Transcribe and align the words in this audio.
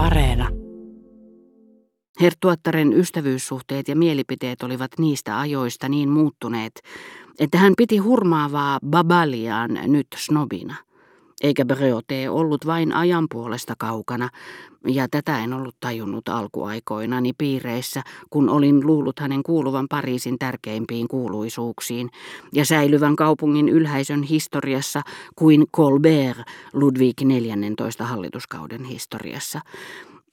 Areena. 0.00 0.48
Herttuattaren 2.20 2.92
ystävyyssuhteet 2.92 3.88
ja 3.88 3.96
mielipiteet 3.96 4.62
olivat 4.62 4.90
niistä 4.98 5.40
ajoista 5.40 5.88
niin 5.88 6.08
muuttuneet, 6.08 6.72
että 7.38 7.58
hän 7.58 7.72
piti 7.76 7.98
hurmaavaa 7.98 8.78
Babaliaan 8.86 9.70
nyt 9.86 10.06
snobina. 10.16 10.76
Eikä 11.40 11.64
Breote 11.64 12.30
ollut 12.30 12.66
vain 12.66 12.92
ajan 12.92 13.26
puolesta 13.30 13.74
kaukana, 13.78 14.28
ja 14.86 15.08
tätä 15.10 15.38
en 15.44 15.52
ollut 15.52 15.76
tajunnut 15.80 16.28
alkuaikoinani 16.28 17.32
piireissä, 17.38 18.02
kun 18.30 18.48
olin 18.48 18.86
luullut 18.86 19.20
hänen 19.20 19.42
kuuluvan 19.42 19.86
Pariisin 19.88 20.38
tärkeimpiin 20.38 21.08
kuuluisuuksiin 21.08 22.10
ja 22.52 22.64
säilyvän 22.64 23.16
kaupungin 23.16 23.68
ylhäisön 23.68 24.22
historiassa 24.22 25.02
kuin 25.36 25.66
Colbert 25.76 26.38
Ludwig 26.72 27.16
XIV 27.16 28.04
hallituskauden 28.04 28.84
historiassa. 28.84 29.60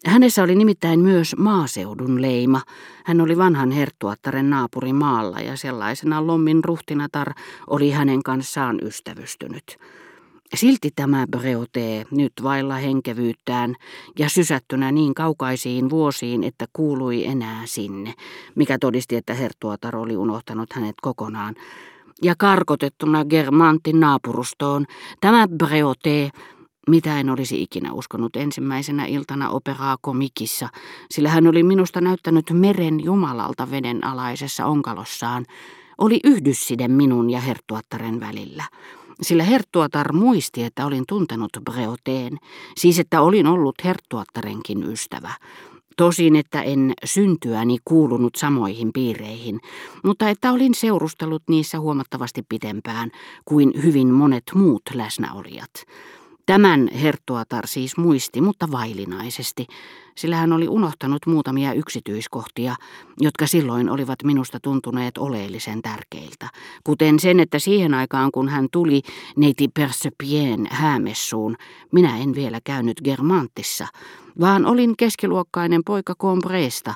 Hänessä 0.05 0.44
oli 0.44 0.55
nimittäin 0.55 0.99
myös 0.99 1.35
maaseudun 1.38 2.21
leima. 2.21 2.62
Hän 3.05 3.21
oli 3.21 3.38
vanhan 3.38 3.71
herttuattaren 3.71 4.49
naapuri 4.49 4.94
maalla 4.94 5.39
ja 5.39 5.58
sellaisena 5.58 6.27
Lommin 6.27 6.63
ruhtinatar 6.63 7.34
oli 7.67 7.91
hänen 7.91 8.23
kanssaan 8.23 8.80
ystävystynyt. 8.81 9.77
Silti 10.55 10.91
tämä 10.95 11.25
Breote 11.31 12.05
nyt 12.11 12.33
vailla 12.43 12.75
henkevyyttään 12.75 13.75
ja 14.19 14.29
sysättynä 14.29 14.91
niin 14.91 15.13
kaukaisiin 15.13 15.89
vuosiin, 15.89 16.43
että 16.43 16.65
kuului 16.73 17.25
enää 17.25 17.61
sinne, 17.65 18.13
mikä 18.55 18.77
todisti, 18.79 19.15
että 19.15 19.33
herttuatar 19.33 19.95
oli 19.95 20.17
unohtanut 20.17 20.73
hänet 20.73 20.95
kokonaan. 21.01 21.55
Ja 22.21 22.35
karkotettuna 22.37 23.25
Germantin 23.25 23.99
naapurustoon, 23.99 24.85
tämä 25.21 25.47
Breote 25.47 26.29
mitä 26.87 27.20
en 27.20 27.29
olisi 27.29 27.61
ikinä 27.61 27.93
uskonut 27.93 28.35
ensimmäisenä 28.35 29.05
iltana 29.05 29.49
operaa 29.49 29.98
komikissa, 30.01 30.70
sillä 31.11 31.29
hän 31.29 31.48
oli 31.48 31.63
minusta 31.63 32.01
näyttänyt 32.01 32.45
meren 32.54 33.04
jumalalta 33.04 33.71
veden 33.71 34.04
alaisessa 34.04 34.65
onkalossaan, 34.65 35.45
oli 35.98 36.20
yhdysside 36.23 36.87
minun 36.87 37.29
ja 37.29 37.40
herttuattaren 37.40 38.20
välillä. 38.20 38.63
Sillä 39.21 39.43
herttuatar 39.43 40.13
muisti, 40.13 40.63
että 40.63 40.85
olin 40.85 41.04
tuntenut 41.07 41.51
Breoteen, 41.65 42.37
siis 42.77 42.99
että 42.99 43.21
olin 43.21 43.48
ollut 43.48 43.76
herttuattarenkin 43.84 44.84
ystävä. 44.84 45.31
Tosin, 45.98 46.35
että 46.35 46.62
en 46.62 46.93
syntyäni 47.05 47.77
kuulunut 47.85 48.35
samoihin 48.35 48.93
piireihin, 48.93 49.59
mutta 50.04 50.29
että 50.29 50.51
olin 50.51 50.76
seurustellut 50.76 51.43
niissä 51.49 51.79
huomattavasti 51.79 52.43
pitempään 52.49 53.11
kuin 53.45 53.71
hyvin 53.84 54.07
monet 54.07 54.43
muut 54.55 54.82
läsnäolijat. 54.93 55.71
Tämän 56.48 56.90
Herttuatar 57.01 57.67
siis 57.67 57.98
muisti, 57.98 58.41
mutta 58.41 58.71
vailinaisesti, 58.71 59.67
sillä 60.15 60.35
hän 60.35 60.54
oli 60.54 60.67
unohtanut 60.67 61.26
muutamia 61.26 61.73
yksityiskohtia, 61.73 62.76
jotka 63.20 63.48
silloin 63.48 63.89
olivat 63.89 64.23
minusta 64.23 64.59
tuntuneet 64.59 65.17
oleellisen 65.17 65.81
tärkeiltä, 65.81 66.50
kuten 66.84 67.19
sen, 67.19 67.39
että 67.39 67.59
siihen 67.59 67.94
aikaan 67.94 68.31
kun 68.31 68.50
hän 68.50 68.67
tuli 68.72 69.01
neiti 69.38 69.67
Persepien 69.67 70.67
häämessuun, 70.72 71.56
minä 71.91 72.17
en 72.17 72.35
vielä 72.35 72.59
käynyt 72.63 73.01
Germantissa, 73.03 73.88
vaan 74.39 74.66
olin 74.66 74.94
keskiluokkainen 74.97 75.81
poika 75.85 76.16
Combresta, 76.16 76.94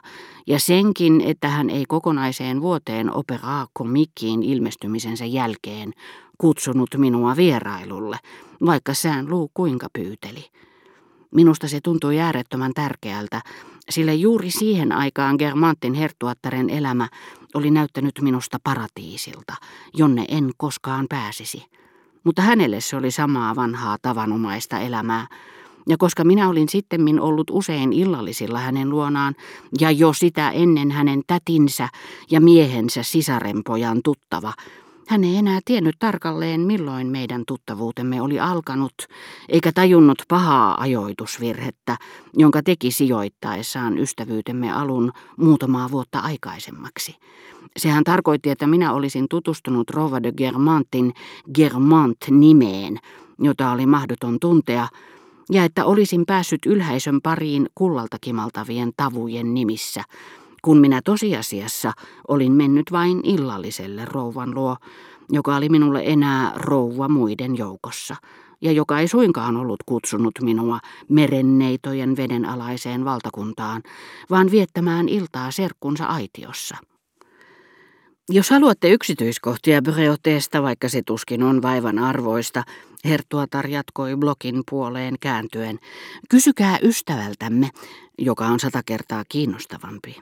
ja 0.48 0.60
senkin, 0.60 1.22
että 1.22 1.48
hän 1.48 1.70
ei 1.70 1.86
kokonaiseen 1.88 2.62
vuoteen 2.62 3.14
operaa 3.14 3.68
komikkiin 3.74 4.44
ilmestymisensä 4.44 5.26
jälkeen 5.26 5.94
kutsunut 6.42 6.90
minua 6.98 7.36
vierailulle, 7.36 8.18
vaikka 8.66 8.94
sään 8.94 9.30
luu 9.30 9.52
kuinka 9.54 9.88
pyyteli. 9.94 10.46
Minusta 11.32 11.68
se 11.68 11.80
tuntui 11.84 12.20
äärettömän 12.20 12.74
tärkeältä, 12.74 13.42
sillä 13.90 14.14
juuri 14.14 14.52
siihen 14.52 14.92
aikaan 14.92 15.36
Germantin 15.40 15.94
herttuattaren 15.94 16.70
elämä 16.70 17.08
oli 17.54 17.72
näyttänyt 17.72 18.20
minusta 18.22 18.58
paratiisilta, 18.64 19.54
jonne 19.94 20.26
en 20.28 20.52
koskaan 20.58 21.06
pääsisi. 21.10 21.66
Mutta 22.24 22.42
hänelle 22.42 22.82
se 22.82 22.96
oli 22.96 23.12
samaa 23.12 23.56
vanhaa 23.56 23.98
tavanomaista 24.02 24.80
elämää, 24.80 25.28
ja 25.90 25.98
koska 25.98 26.24
minä 26.24 26.50
olin 26.50 26.70
sittemmin 26.70 27.20
ollut 27.20 27.50
usein 27.52 27.94
illallisilla 27.94 28.60
hänen 28.60 28.90
luonaan, 28.90 29.36
ja 29.80 29.92
jo 29.92 30.14
sitä 30.14 30.52
ennen 30.52 30.92
hänen 30.92 31.22
tätinsä 31.28 31.90
ja 32.32 32.42
miehensä 32.42 33.04
sisarenpojan 33.04 34.00
tuttava, 34.04 34.54
hän 35.08 35.24
ei 35.24 35.36
enää 35.36 35.60
tiennyt 35.66 35.96
tarkalleen, 36.00 36.62
milloin 36.62 37.08
meidän 37.08 37.44
tuttavuutemme 37.48 38.22
oli 38.22 38.40
alkanut, 38.40 38.94
eikä 39.50 39.72
tajunnut 39.72 40.22
pahaa 40.28 40.82
ajoitusvirhettä, 40.82 41.98
jonka 42.38 42.64
teki 42.64 42.92
sijoittaessaan 42.92 43.98
ystävyytemme 43.98 44.72
alun 44.72 45.12
muutamaa 45.38 45.92
vuotta 45.92 46.20
aikaisemmaksi. 46.20 47.16
Sehän 47.78 48.04
tarkoitti, 48.04 48.50
että 48.50 48.68
minä 48.68 48.94
olisin 48.94 49.26
tutustunut 49.30 49.90
Rova 49.90 50.24
de 50.24 50.32
Germantin 50.32 51.14
Germant-nimeen, 51.56 52.98
jota 53.40 53.72
oli 53.72 53.86
mahdoton 53.86 54.38
tuntea, 54.40 54.88
ja 55.52 55.64
että 55.64 55.86
olisin 55.86 56.24
päässyt 56.26 56.66
ylhäisön 56.66 57.22
pariin 57.22 57.70
kullalta 57.76 58.18
kimaltavien 58.22 58.92
tavujen 58.98 59.54
nimissä, 59.54 60.04
kun 60.62 60.78
minä 60.78 61.02
tosiasiassa 61.06 61.92
olin 62.28 62.52
mennyt 62.52 62.92
vain 62.92 63.20
illalliselle 63.24 64.06
rouvan 64.06 64.56
luo, 64.56 64.78
joka 65.30 65.56
oli 65.56 65.70
minulle 65.70 66.02
enää 66.06 66.52
rouva 66.56 67.08
muiden 67.08 67.58
joukossa, 67.58 68.16
ja 68.62 68.72
joka 68.72 69.00
ei 69.00 69.08
suinkaan 69.08 69.58
ollut 69.58 69.84
kutsunut 69.86 70.34
minua 70.42 70.80
merenneitojen 71.10 72.18
vedenalaiseen 72.18 73.06
valtakuntaan, 73.06 73.82
vaan 74.30 74.52
viettämään 74.52 75.10
iltaa 75.10 75.52
serkkunsa 75.52 76.06
aitiossa. 76.06 76.78
Jos 78.30 78.50
haluatte 78.50 78.90
yksityiskohtia 78.90 79.82
Breoteesta, 79.82 80.64
vaikka 80.64 80.90
se 80.90 81.02
tuskin 81.06 81.44
on 81.44 81.62
vaivan 81.62 82.00
arvoista, 82.00 82.64
Herttuatar 83.06 83.68
jatkoi 83.68 84.16
blokin 84.16 84.64
puoleen 84.70 85.16
kääntyen, 85.20 85.80
kysykää 86.30 86.78
ystävältämme, 86.82 87.70
joka 88.18 88.46
on 88.46 88.60
sata 88.60 88.82
kertaa 88.86 89.24
kiinnostavampi. 89.30 90.16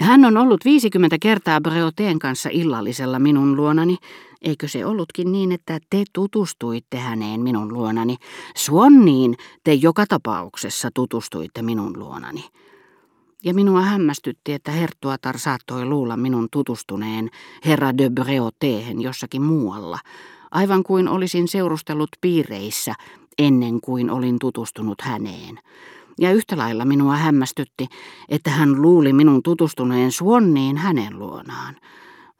Hän 0.00 0.24
on 0.24 0.36
ollut 0.36 0.64
50 0.64 1.16
kertaa 1.20 1.60
Breoteen 1.60 2.18
kanssa 2.18 2.48
illallisella 2.52 3.18
minun 3.18 3.56
luonani. 3.56 3.96
Eikö 4.42 4.68
se 4.68 4.86
ollutkin 4.86 5.32
niin, 5.32 5.52
että 5.52 5.78
te 5.90 6.04
tutustuitte 6.12 6.96
häneen 6.96 7.40
minun 7.40 7.72
luonani? 7.72 8.16
Suonniin 8.56 9.36
te 9.64 9.74
joka 9.74 10.06
tapauksessa 10.08 10.90
tutustuitte 10.94 11.62
minun 11.62 11.98
luonani. 11.98 12.44
Ja 13.44 13.54
minua 13.54 13.80
hämmästytti, 13.80 14.52
että 14.52 14.72
Herttuatar 14.72 15.38
saattoi 15.38 15.84
luulla 15.84 16.16
minun 16.16 16.48
tutustuneen 16.52 17.30
herra 17.64 17.98
de 17.98 18.10
Breoteen 18.10 19.00
jossakin 19.02 19.42
muualla, 19.42 19.98
aivan 20.50 20.82
kuin 20.82 21.08
olisin 21.08 21.48
seurustellut 21.48 22.10
piireissä 22.20 22.94
ennen 23.38 23.80
kuin 23.80 24.10
olin 24.10 24.38
tutustunut 24.38 25.00
häneen. 25.00 25.58
Ja 26.20 26.32
yhtä 26.32 26.56
lailla 26.56 26.84
minua 26.84 27.16
hämmästytti, 27.16 27.86
että 28.28 28.50
hän 28.50 28.82
luuli 28.82 29.12
minun 29.12 29.42
tutustuneen 29.42 30.12
Suonniin 30.12 30.76
hänen 30.76 31.18
luonaan. 31.18 31.76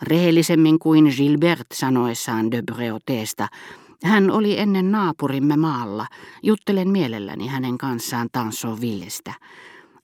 Rehellisemmin 0.03 0.79
kuin 0.79 1.13
Gilbert 1.17 1.67
sanoessaan 1.75 2.51
de 2.51 2.63
Breauteesta, 2.63 3.49
hän 4.05 4.31
oli 4.31 4.59
ennen 4.59 4.93
naapurimme 4.93 5.57
maalla, 5.57 6.07
juttelen 6.43 6.89
mielelläni 6.89 7.47
hänen 7.47 7.79
kanssaan 7.79 8.29
Tansonvillestä. 8.33 9.33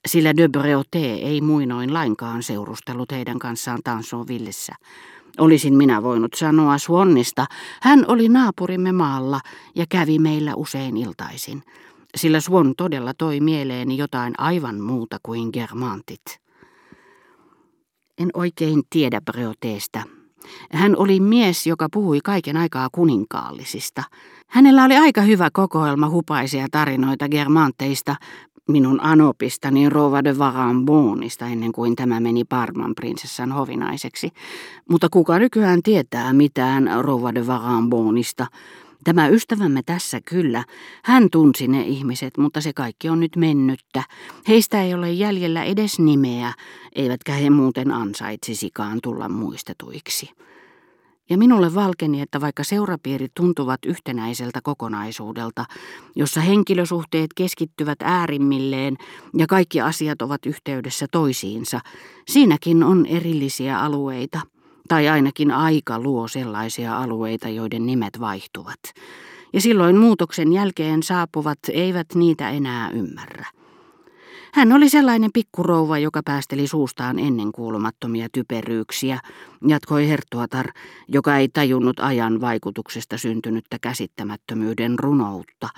Sillä 0.06 0.36
de 0.36 0.48
Breauté 0.58 0.98
ei 1.22 1.40
muinoin 1.40 1.94
lainkaan 1.94 2.42
seurustellut 2.42 3.12
heidän 3.12 3.38
kanssaan 3.38 3.80
Tansonvillessä. 3.84 4.72
Olisin 5.38 5.76
minä 5.76 6.02
voinut 6.02 6.34
sanoa 6.34 6.78
Suonnista, 6.78 7.46
hän 7.82 8.04
oli 8.08 8.28
naapurimme 8.28 8.92
maalla 8.92 9.40
ja 9.74 9.84
kävi 9.88 10.18
meillä 10.18 10.54
usein 10.54 10.96
iltaisin 10.96 11.62
sillä 12.16 12.40
Swan 12.40 12.74
todella 12.76 13.12
toi 13.18 13.40
mieleeni 13.40 13.98
jotain 13.98 14.34
aivan 14.38 14.80
muuta 14.80 15.18
kuin 15.22 15.50
germantit. 15.52 16.22
En 18.18 18.28
oikein 18.34 18.82
tiedä 18.90 19.20
Breoteesta. 19.20 20.02
Hän 20.72 20.96
oli 20.96 21.20
mies, 21.20 21.66
joka 21.66 21.88
puhui 21.92 22.20
kaiken 22.24 22.56
aikaa 22.56 22.88
kuninkaallisista. 22.92 24.02
Hänellä 24.48 24.84
oli 24.84 24.96
aika 24.96 25.20
hyvä 25.20 25.48
kokoelma 25.52 26.08
hupaisia 26.08 26.66
tarinoita 26.70 27.28
germanteista, 27.28 28.16
minun 28.72 29.00
anopistani 29.02 29.88
Rova 29.88 30.24
de 30.24 30.38
Varambonista 30.38 31.46
ennen 31.46 31.72
kuin 31.72 31.96
tämä 31.96 32.20
meni 32.20 32.44
Parman 32.44 32.94
prinsessan 32.94 33.52
hovinaiseksi. 33.52 34.30
Mutta 34.88 35.08
kuka 35.10 35.38
nykyään 35.38 35.82
tietää 35.82 36.32
mitään 36.32 36.90
Rova 37.00 37.34
de 37.34 37.46
Varambonista, 37.46 38.46
Tämä 39.04 39.28
ystävämme 39.28 39.82
tässä 39.86 40.20
kyllä, 40.20 40.64
hän 41.04 41.28
tunsi 41.30 41.68
ne 41.68 41.82
ihmiset, 41.82 42.38
mutta 42.38 42.60
se 42.60 42.72
kaikki 42.72 43.08
on 43.08 43.20
nyt 43.20 43.36
mennyttä. 43.36 44.02
Heistä 44.48 44.82
ei 44.82 44.94
ole 44.94 45.12
jäljellä 45.12 45.64
edes 45.64 45.98
nimeä, 45.98 46.52
eivätkä 46.94 47.32
he 47.32 47.50
muuten 47.50 47.90
ansaitsisikaan 47.90 48.98
tulla 49.02 49.28
muistetuiksi. 49.28 50.30
Ja 51.30 51.38
minulle 51.38 51.74
valkeni, 51.74 52.20
että 52.20 52.40
vaikka 52.40 52.64
seurapiirit 52.64 53.32
tuntuvat 53.34 53.84
yhtenäiseltä 53.86 54.60
kokonaisuudelta, 54.62 55.64
jossa 56.16 56.40
henkilösuhteet 56.40 57.30
keskittyvät 57.36 57.98
äärimmilleen 58.02 58.96
ja 59.38 59.46
kaikki 59.46 59.80
asiat 59.80 60.22
ovat 60.22 60.46
yhteydessä 60.46 61.06
toisiinsa, 61.12 61.80
siinäkin 62.28 62.84
on 62.84 63.06
erillisiä 63.06 63.80
alueita, 63.80 64.40
tai 64.88 65.08
ainakin 65.08 65.50
aika 65.50 65.98
luo 65.98 66.28
sellaisia 66.28 66.98
alueita, 66.98 67.48
joiden 67.48 67.86
nimet 67.86 68.20
vaihtuvat. 68.20 68.80
Ja 69.52 69.60
silloin 69.60 69.96
muutoksen 69.96 70.52
jälkeen 70.52 71.02
saapuvat 71.02 71.58
eivät 71.72 72.06
niitä 72.14 72.50
enää 72.50 72.90
ymmärrä. 72.90 73.46
Hän 74.52 74.72
oli 74.72 74.88
sellainen 74.88 75.30
pikkurouva, 75.34 75.98
joka 75.98 76.20
päästeli 76.24 76.66
suustaan 76.66 77.18
ennenkuulumattomia 77.18 78.28
typeryyksiä, 78.32 79.20
jatkoi 79.68 80.08
Herttuatar, 80.08 80.66
joka 81.08 81.36
ei 81.36 81.48
tajunnut 81.48 82.00
ajan 82.00 82.40
vaikutuksesta 82.40 83.18
syntynyttä 83.18 83.78
käsittämättömyyden 83.80 84.98
runoutta, 84.98 85.68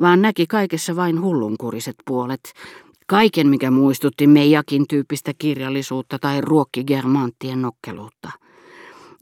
vaan 0.00 0.22
näki 0.22 0.46
kaikessa 0.46 0.96
vain 0.96 1.20
hullunkuriset 1.20 1.96
puolet, 2.06 2.52
kaiken 3.06 3.48
mikä 3.48 3.70
muistutti 3.70 4.26
Meijakin 4.26 4.84
tyyppistä 4.88 5.32
kirjallisuutta 5.38 6.18
tai 6.18 6.40
ruokki 6.40 6.84
Germanttien 6.84 7.62
nokkeluutta. 7.62 8.30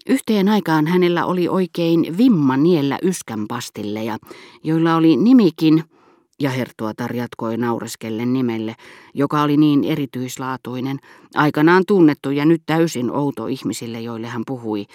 Yhteen 0.08 0.48
aikaan 0.48 0.86
hänellä 0.86 1.26
oli 1.26 1.48
oikein 1.48 2.18
vimma 2.18 2.56
niellä 2.56 2.98
yskänpastilleja, 3.02 4.18
joilla 4.62 4.96
oli 4.96 5.16
nimikin– 5.16 5.84
ja 6.40 6.50
Herttuatar 6.50 7.16
jatkoi 7.16 7.56
naureskellen 7.56 8.32
nimelle, 8.32 8.74
joka 9.14 9.42
oli 9.42 9.56
niin 9.56 9.84
erityislaatuinen, 9.84 10.98
aikanaan 11.34 11.82
tunnettu 11.86 12.30
ja 12.30 12.44
nyt 12.44 12.62
täysin 12.66 13.10
outo 13.10 13.46
ihmisille, 13.46 14.00
joille 14.00 14.26
hän 14.26 14.42
puhui. 14.46 14.86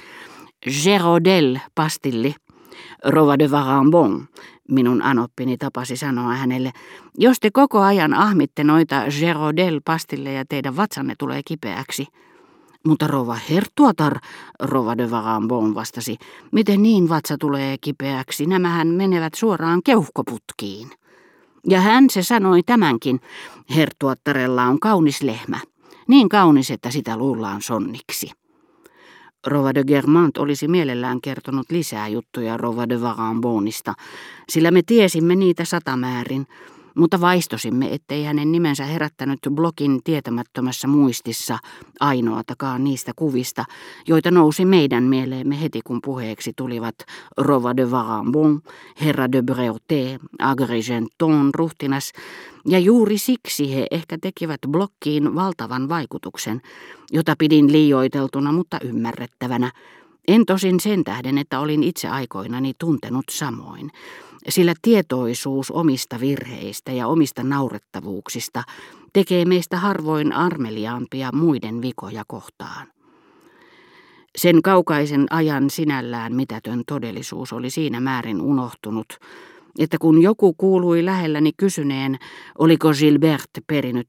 Gerodel 0.84 1.58
pastilli, 1.76 2.36
Rova 3.06 3.40
de 3.40 3.52
Varambon, 3.52 4.28
minun 4.70 5.02
anoppini 5.02 5.58
tapasi 5.58 5.98
sanoa 5.98 6.34
hänelle, 6.34 6.72
jos 7.18 7.40
te 7.40 7.52
koko 7.52 7.80
ajan 7.80 8.14
ahmitte 8.14 8.64
noita 8.64 9.04
Gerodel 9.20 9.82
pastilleja, 9.86 10.46
teidän 10.50 10.76
vatsanne 10.76 11.14
tulee 11.20 11.42
kipeäksi. 11.46 12.08
Mutta 12.88 13.08
rova 13.08 13.38
Hertuatar, 13.50 14.20
rova 14.60 14.98
de 14.98 15.12
Varambon 15.12 15.76
vastasi, 15.76 16.18
miten 16.52 16.84
niin 16.84 17.10
vatsa 17.10 17.38
tulee 17.40 17.78
kipeäksi, 17.82 18.46
nämähän 18.46 18.88
menevät 18.88 19.34
suoraan 19.34 19.82
keuhkoputkiin. 19.86 20.99
Ja 21.68 21.82
hän 21.82 22.10
se 22.10 22.24
sanoi 22.24 22.64
tämänkin, 22.64 23.20
hertuattarella 23.76 24.64
on 24.64 24.80
kaunis 24.80 25.22
lehmä, 25.22 25.60
niin 26.08 26.30
kaunis, 26.30 26.72
että 26.72 26.92
sitä 26.92 27.18
luullaan 27.18 27.62
sonniksi. 27.62 28.32
Rova 29.48 29.74
de 29.74 29.84
Germant 29.84 30.38
olisi 30.38 30.68
mielellään 30.68 31.22
kertonut 31.22 31.72
lisää 31.72 32.08
juttuja 32.08 32.58
Rova 32.58 32.90
de 32.90 33.02
Varambonista, 33.02 33.94
sillä 34.50 34.72
me 34.72 34.82
tiesimme 34.82 35.36
niitä 35.36 35.66
satamäärin, 35.66 36.48
mutta 36.96 37.22
vaistosimme, 37.22 37.94
ettei 37.94 38.24
hänen 38.24 38.52
nimensä 38.52 38.86
herättänyt 38.86 39.40
blogin 39.50 40.00
tietämättömässä 40.04 40.88
muistissa 40.88 41.58
ainoatakaan 42.00 42.84
niistä 42.84 43.12
kuvista, 43.16 43.66
joita 44.08 44.32
nousi 44.32 44.66
meidän 44.66 45.04
mieleemme 45.04 45.62
heti 45.62 45.82
kun 45.84 46.00
puheeksi 46.04 46.54
tulivat 46.56 46.96
Rova 47.38 47.78
de 47.78 47.92
Varambon, 47.92 48.62
Herra 49.02 49.32
de 49.32 49.42
Breauté, 49.42 50.20
Agrigenton, 50.40 51.52
ruhtinas, 51.56 52.12
ja 52.66 52.80
juuri 52.80 53.18
siksi 53.18 53.76
he 53.76 53.88
ehkä 53.92 54.18
tekivät 54.22 54.60
blokkiin 54.68 55.36
valtavan 55.36 55.90
vaikutuksen, 55.90 56.62
jota 57.12 57.36
pidin 57.38 57.72
liioiteltuna, 57.72 58.52
mutta 58.52 58.78
ymmärrettävänä, 58.84 59.72
tosin 60.46 60.80
sen 60.80 61.04
tähden, 61.04 61.38
että 61.38 61.60
olin 61.60 61.84
itse 61.84 62.08
aikoinani 62.08 62.74
tuntenut 62.80 63.26
samoin, 63.32 63.92
sillä 64.50 64.74
tietoisuus 64.82 65.72
omista 65.72 66.20
virheistä 66.20 66.92
ja 66.92 67.08
omista 67.08 67.44
naurettavuuksista 67.44 68.64
tekee 69.14 69.46
meistä 69.46 69.78
harvoin 69.78 70.34
armeliaampia 70.34 71.30
muiden 71.34 71.82
vikoja 71.82 72.24
kohtaan. 72.28 72.88
Sen 74.38 74.62
kaukaisen 74.62 75.26
ajan 75.30 75.70
sinällään 75.70 76.36
mitätön 76.36 76.84
todellisuus 76.88 77.54
oli 77.54 77.70
siinä 77.70 78.00
määrin 78.00 78.42
unohtunut, 78.42 79.18
että 79.80 79.98
kun 80.02 80.22
joku 80.22 80.54
kuului 80.54 81.06
lähelläni 81.06 81.52
kysyneen, 81.58 82.20
oliko 82.58 82.92
Gilbert 82.94 83.50
perinyt 83.68 84.08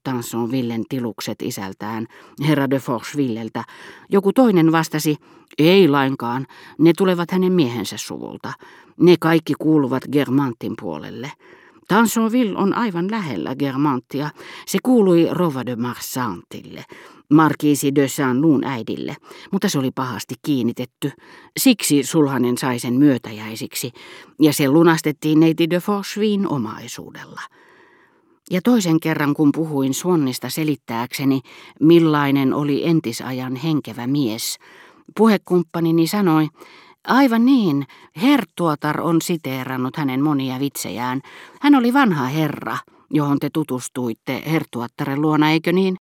Villen 0.50 0.84
tilukset 0.88 1.42
isältään, 1.42 2.06
herra 2.48 2.70
de 2.70 2.78
Forchevilleltä, 2.78 3.64
joku 4.08 4.32
toinen 4.32 4.72
vastasi, 4.72 5.16
ei 5.58 5.88
lainkaan, 5.88 6.46
ne 6.78 6.92
tulevat 6.98 7.30
hänen 7.30 7.52
miehensä 7.52 7.96
suvulta. 7.96 8.52
Ne 9.00 9.16
kaikki 9.20 9.54
kuuluvat 9.58 10.02
Germantin 10.12 10.74
puolelle. 10.80 11.32
Tansonville 11.90 12.58
on 12.58 12.74
aivan 12.74 13.10
lähellä 13.10 13.56
Germantia. 13.56 14.30
Se 14.66 14.78
kuului 14.82 15.28
Rova 15.30 15.66
de 15.66 15.76
Marsantille, 15.76 16.84
Markiisi 17.32 17.94
de 17.94 18.08
Saint-Luun 18.08 18.64
äidille, 18.64 19.16
mutta 19.52 19.68
se 19.68 19.78
oli 19.78 19.90
pahasti 19.94 20.34
kiinnitetty. 20.42 21.12
Siksi 21.56 22.02
sulhanen 22.02 22.58
sai 22.58 22.78
sen 22.78 22.94
myötäjäisiksi, 22.94 23.92
ja 24.40 24.52
se 24.52 24.68
lunastettiin 24.68 25.40
neiti 25.40 25.70
de 25.70 25.80
Forchevin 25.80 26.48
omaisuudella. 26.48 27.40
Ja 28.50 28.60
toisen 28.64 29.00
kerran, 29.00 29.34
kun 29.34 29.52
puhuin 29.52 29.94
Suonnista 29.94 30.50
selittääkseni, 30.50 31.40
millainen 31.80 32.54
oli 32.54 32.86
entisajan 32.86 33.56
henkevä 33.56 34.06
mies, 34.06 34.58
puhekumppanini 35.16 36.06
sanoi, 36.06 36.48
Aivan 37.08 37.46
niin, 37.46 37.86
Herttuatar 38.22 39.00
on 39.00 39.22
siteerannut 39.22 39.96
hänen 39.96 40.22
monia 40.22 40.60
vitsejään. 40.60 41.20
Hän 41.60 41.74
oli 41.74 41.92
vanha 41.92 42.24
herra, 42.24 42.78
johon 43.10 43.38
te 43.38 43.50
tutustuitte 43.52 44.42
Herttuattaren 44.50 45.20
luona, 45.20 45.50
eikö 45.50 45.72
niin? 45.72 45.96